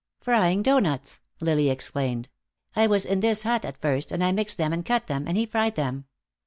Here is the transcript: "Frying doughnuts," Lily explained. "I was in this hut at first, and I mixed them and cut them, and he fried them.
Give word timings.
"Frying 0.19 0.63
doughnuts," 0.63 1.19
Lily 1.41 1.69
explained. 1.69 2.27
"I 2.75 2.87
was 2.87 3.05
in 3.05 3.19
this 3.19 3.43
hut 3.43 3.65
at 3.65 3.79
first, 3.79 4.11
and 4.11 4.23
I 4.23 4.31
mixed 4.31 4.57
them 4.57 4.73
and 4.73 4.83
cut 4.83 5.05
them, 5.05 5.27
and 5.27 5.37
he 5.37 5.45
fried 5.45 5.75
them. 5.75 6.05